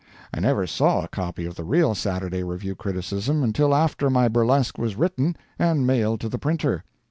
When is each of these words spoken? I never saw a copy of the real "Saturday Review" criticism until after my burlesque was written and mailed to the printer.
I 0.33 0.39
never 0.39 0.65
saw 0.65 1.03
a 1.03 1.07
copy 1.07 1.45
of 1.45 1.53
the 1.53 1.63
real 1.63 1.93
"Saturday 1.93 2.41
Review" 2.43 2.73
criticism 2.73 3.43
until 3.43 3.75
after 3.75 4.09
my 4.09 4.29
burlesque 4.29 4.79
was 4.79 4.95
written 4.95 5.35
and 5.59 5.85
mailed 5.85 6.21
to 6.21 6.27
the 6.29 6.39
printer. 6.39 6.83